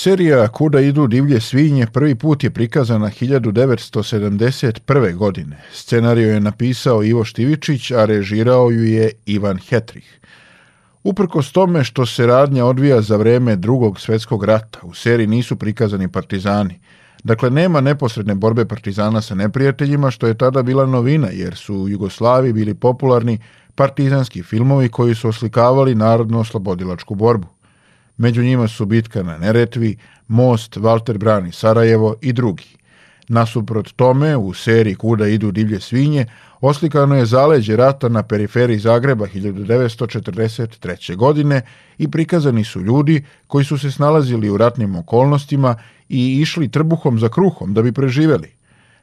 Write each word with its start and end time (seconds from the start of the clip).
Serija 0.00 0.48
Kuda 0.48 0.80
idu 0.80 1.06
divlje 1.06 1.40
svinje 1.40 1.86
prvi 1.86 2.14
put 2.14 2.44
je 2.44 2.50
prikazana 2.50 3.10
1971. 3.20 5.16
godine. 5.16 5.56
Scenariju 5.72 6.28
je 6.28 6.40
napisao 6.40 7.02
Ivo 7.02 7.24
Štivičić, 7.24 7.90
a 7.90 8.04
režirao 8.04 8.70
ju 8.70 8.84
je 8.84 9.10
Ivan 9.26 9.58
Hetrih. 9.58 10.20
Uprkos 11.04 11.52
tome 11.52 11.84
što 11.84 12.06
se 12.06 12.26
radnja 12.26 12.64
odvija 12.64 13.00
za 13.00 13.16
vreme 13.16 13.56
drugog 13.56 14.00
svetskog 14.00 14.44
rata, 14.44 14.78
u 14.82 14.94
seriji 14.94 15.26
nisu 15.26 15.56
prikazani 15.56 16.08
partizani. 16.08 16.80
Dakle, 17.24 17.50
nema 17.50 17.80
neposredne 17.80 18.34
borbe 18.34 18.64
partizana 18.64 19.20
sa 19.20 19.34
neprijateljima, 19.34 20.10
što 20.10 20.26
je 20.26 20.38
tada 20.38 20.62
bila 20.62 20.86
novina, 20.86 21.28
jer 21.32 21.56
su 21.56 21.74
u 21.74 21.88
Jugoslaviji 21.88 22.52
bili 22.52 22.74
popularni 22.74 23.38
partizanski 23.74 24.42
filmovi 24.42 24.88
koji 24.88 25.14
su 25.14 25.28
oslikavali 25.28 25.94
narodno-oslobodilačku 25.94 27.14
borbu. 27.14 27.57
Među 28.18 28.42
njima 28.42 28.68
su 28.68 28.86
bitka 28.86 29.22
na 29.22 29.38
Neretvi, 29.38 29.96
Most, 30.28 30.76
Walter 30.76 31.18
brani 31.18 31.52
Sarajevo 31.52 32.16
i 32.20 32.32
drugi. 32.32 32.78
Nasuprot 33.28 33.92
tome, 33.96 34.36
u 34.36 34.54
seriji 34.54 34.94
Kuda 34.94 35.26
idu 35.26 35.50
divlje 35.52 35.80
svinje, 35.80 36.26
oslikano 36.60 37.16
je 37.16 37.26
zaleđe 37.26 37.76
rata 37.76 38.08
na 38.08 38.22
periferiji 38.22 38.78
Zagreba 38.78 39.26
1943. 39.26 41.16
godine 41.16 41.62
i 41.98 42.10
prikazani 42.10 42.64
su 42.64 42.80
ljudi 42.80 43.24
koji 43.46 43.64
su 43.64 43.78
se 43.78 43.90
snalazili 43.90 44.50
u 44.50 44.56
ratnim 44.56 44.96
okolnostima 44.96 45.76
i 46.08 46.40
išli 46.40 46.70
trbuhom 46.70 47.18
za 47.18 47.28
kruhom 47.28 47.74
da 47.74 47.82
bi 47.82 47.92
preživeli. 47.92 48.48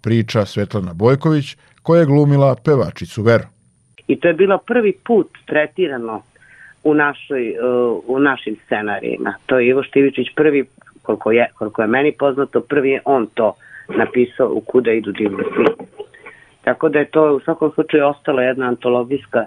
Priča 0.00 0.46
Svetlana 0.46 0.94
Bojković, 0.94 1.56
koja 1.82 2.00
je 2.00 2.06
glumila 2.06 2.56
pevačicu 2.64 3.22
Veru. 3.22 3.44
I 4.06 4.20
to 4.20 4.28
je 4.28 4.34
bilo 4.34 4.58
prvi 4.58 4.92
put 5.06 5.28
tretirano 5.46 6.22
u, 6.90 6.94
našoj, 6.94 7.44
uh, 7.50 8.02
u 8.06 8.18
našim 8.18 8.56
scenarijima. 8.64 9.34
To 9.46 9.58
je 9.58 9.68
Ivo 9.68 9.82
Štivičić 9.82 10.26
prvi, 10.36 10.64
koliko 11.02 11.32
je, 11.32 11.46
koliko 11.54 11.82
je 11.82 11.88
meni 11.88 12.12
poznato, 12.12 12.60
prvi 12.60 12.90
je 12.90 13.02
on 13.04 13.26
to 13.34 13.54
napisao 13.88 14.48
u 14.52 14.60
Kuda 14.60 14.92
idu 14.92 15.12
divne 15.12 15.44
svi. 15.54 15.86
Tako 16.64 16.88
da 16.88 16.98
je 16.98 17.10
to 17.10 17.36
u 17.36 17.40
svakom 17.40 17.72
slučaju 17.74 18.06
ostala 18.06 18.42
jedna 18.42 18.66
antologijska 18.66 19.46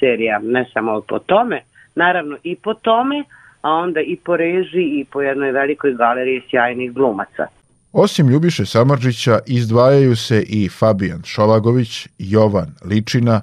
serija, 0.00 0.38
ne 0.42 0.66
samo 0.72 1.00
po 1.00 1.18
tome, 1.18 1.62
naravno 1.94 2.36
i 2.42 2.56
po 2.56 2.74
tome, 2.74 3.24
a 3.62 3.70
onda 3.70 4.00
i 4.00 4.16
po 4.16 4.36
režiji 4.36 5.00
i 5.00 5.04
po 5.12 5.22
jednoj 5.22 5.52
velikoj 5.52 5.94
galeriji 5.94 6.42
sjajnih 6.50 6.92
glumaca. 6.92 7.46
Osim 7.92 8.28
Ljubiše 8.28 8.66
Samarđića 8.66 9.38
izdvajaju 9.46 10.16
se 10.16 10.44
i 10.48 10.68
Fabijan 10.68 11.22
Šolagović, 11.24 12.08
Jovan 12.18 12.74
Ličina, 12.84 13.40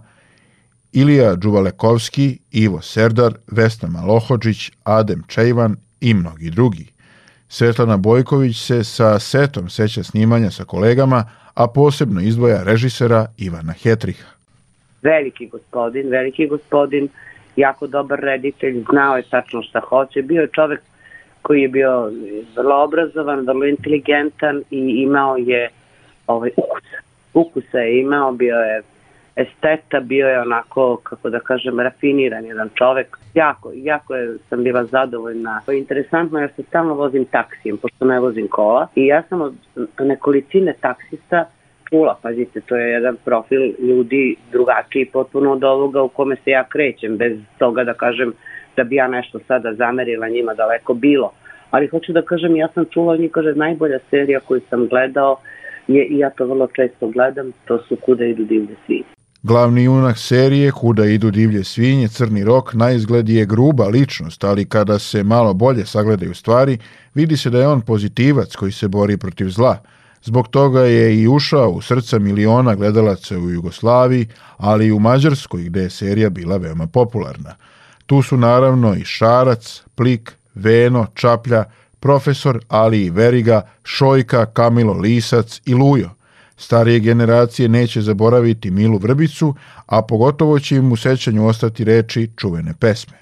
Ilija 0.94 1.36
Đuvalekovski, 1.36 2.40
Ivo 2.52 2.82
Serdar, 2.82 3.34
Vesna 3.52 3.90
Malohođić, 3.90 4.72
Adem 4.84 5.24
Čejvan 5.28 5.76
i 6.02 6.14
mnogi 6.14 6.50
drugi. 6.50 6.86
Svetlana 7.50 7.98
Bojković 7.98 8.58
se 8.58 8.84
sa 8.84 9.20
setom 9.20 9.70
seća 9.70 10.04
snimanja 10.04 10.52
sa 10.52 10.64
kolegama, 10.64 11.24
a 11.54 11.68
posebno 11.68 12.22
izdvoja 12.22 12.64
režisera 12.64 13.26
Ivana 13.38 13.74
Hetriha. 13.74 14.30
Veliki 15.02 15.48
gospodin, 15.48 16.10
veliki 16.10 16.48
gospodin, 16.48 17.10
jako 17.56 17.88
dobar 17.88 18.20
reditelj, 18.20 18.84
znao 18.90 19.18
je 19.18 19.24
tačno 19.30 19.64
šta 19.64 19.80
hoće, 19.80 20.22
bio 20.22 20.42
je 20.42 20.50
čovek 20.56 20.82
koji 21.42 21.62
je 21.62 21.68
bio 21.68 22.12
vrlo 22.56 22.84
obrazovan, 22.84 23.46
vrlo 23.48 23.66
inteligentan 23.66 24.64
i 24.72 24.80
imao 24.80 25.38
je 25.38 25.70
ovaj 26.28 26.50
ukus. 26.58 26.84
Ukusa 27.34 27.78
je 27.78 28.02
imao, 28.02 28.32
bio 28.32 28.56
je 28.56 28.82
esteta, 29.38 30.00
bio 30.00 30.28
je 30.28 30.42
onako, 30.42 30.98
kako 31.04 31.30
da 31.30 31.40
kažem, 31.40 31.80
rafiniran 31.80 32.46
jedan 32.46 32.70
čovek. 32.74 33.18
Jako, 33.34 33.72
jako 33.76 34.16
je, 34.16 34.38
sam 34.50 34.64
bila 34.64 34.86
zadovoljna. 34.86 35.62
Interesantno, 35.72 36.40
ja 36.40 36.48
se 36.48 36.64
stalno 36.64 36.94
vozim 36.94 37.26
taksijem, 37.26 37.78
pošto 37.78 38.06
ne 38.06 38.20
vozim 38.20 38.48
kola. 38.48 38.88
I 38.96 39.06
ja 39.06 39.24
sam 39.30 39.42
od 39.42 39.54
nekolicine 40.00 40.74
taksista 40.82 41.46
čula, 41.90 42.20
pazite, 42.22 42.62
to 42.62 42.76
je 42.76 42.92
jedan 42.92 43.16
profil 43.26 43.62
ljudi 43.80 44.36
drugačiji 44.52 45.06
potpuno 45.06 45.52
od 45.52 45.64
ovoga 45.64 46.02
u 46.02 46.10
kome 46.10 46.36
se 46.36 46.52
ja 46.52 46.64
krećem, 46.64 47.18
bez 47.18 47.38
toga 47.58 47.84
da 47.84 47.94
kažem 47.94 48.34
da 48.76 48.84
bi 48.84 48.96
ja 48.96 49.08
nešto 49.08 49.40
sada 49.48 49.74
zamerila 49.74 50.28
njima 50.28 50.54
daleko 50.54 50.94
bilo. 50.94 51.32
Ali 51.72 51.88
hoću 51.88 52.14
da 52.14 52.22
kažem, 52.22 52.56
ja 52.56 52.68
sam 52.74 52.86
čula 52.86 53.14
od 53.14 53.20
njih, 53.20 53.32
kaže, 53.32 53.54
najbolja 53.56 54.00
serija 54.10 54.40
koju 54.40 54.62
sam 54.70 54.88
gledao 54.88 55.38
je, 55.88 56.06
i 56.06 56.18
ja 56.18 56.30
to 56.30 56.46
vrlo 56.46 56.68
često 56.68 57.08
gledam, 57.08 57.52
to 57.66 57.78
su 57.78 57.96
Kuda 57.96 58.26
idu 58.26 58.44
divlje 58.44 58.76
svinje. 58.86 59.17
Glavni 59.48 59.84
junak 59.84 60.18
serije 60.18 60.72
Kuda 60.72 61.06
idu 61.06 61.32
divlje 61.32 61.64
svinje, 61.64 62.08
Crni 62.08 62.44
rok, 62.44 62.74
na 62.74 62.92
izgled 62.92 63.30
je 63.30 63.46
gruba 63.46 63.88
ličnost, 63.88 64.44
ali 64.44 64.66
kada 64.66 65.00
se 65.00 65.24
malo 65.24 65.54
bolje 65.54 65.86
sagledaju 65.86 66.36
stvari, 66.36 66.78
vidi 67.14 67.38
se 67.38 67.50
da 67.50 67.60
je 67.60 67.68
on 67.68 67.82
pozitivac 67.82 68.56
koji 68.56 68.72
se 68.72 68.88
bori 68.88 69.18
protiv 69.18 69.50
zla. 69.50 69.78
Zbog 70.24 70.48
toga 70.48 70.82
je 70.82 71.22
i 71.22 71.28
ušao 71.28 71.70
u 71.70 71.82
srca 71.82 72.20
miliona 72.20 72.76
gledalaca 72.76 73.38
u 73.38 73.50
Jugoslaviji, 73.50 74.28
ali 74.58 74.88
i 74.88 74.92
u 74.92 75.00
Mađarskoj 75.00 75.64
gde 75.64 75.82
je 75.82 75.90
serija 75.90 76.30
bila 76.30 76.58
veoma 76.58 76.88
popularna. 76.88 77.56
Tu 78.06 78.22
su 78.22 78.38
naravno 78.38 78.96
i 78.96 79.06
Šarac, 79.06 79.82
Plik, 79.96 80.38
Veno, 80.56 81.06
Čaplja, 81.14 81.64
Profesor, 82.00 82.60
ali 82.68 83.06
i 83.06 83.10
Veriga, 83.10 83.62
Šojka, 83.84 84.46
Kamilo 84.46 84.94
Lisac 84.94 85.62
i 85.66 85.74
Lujo. 85.74 86.18
Starije 86.58 87.00
generacije 87.00 87.70
neće 87.70 88.02
zaboraviti 88.02 88.72
Milu 88.72 88.98
Vrbicu, 88.98 89.56
a 89.86 90.02
pogotovo 90.02 90.60
će 90.60 90.76
im 90.76 90.92
u 90.92 90.96
sećanju 90.96 91.48
ostati 91.48 91.84
reči 91.84 92.30
čuvene 92.38 92.74
pesme. 92.80 93.18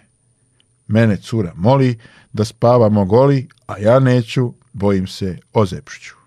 Mene 0.88 1.18
cura 1.18 1.51
moli 1.56 2.00
da 2.34 2.46
spavamo 2.46 3.06
goli, 3.06 3.47
a 3.68 3.78
ja 3.78 4.00
neću, 4.00 4.53
bojim 4.73 5.07
se 5.07 5.38
ozepšću. 5.53 6.25